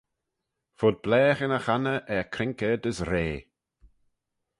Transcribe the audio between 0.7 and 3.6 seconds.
Fud blaaghyn y chonney er croink ard as rea.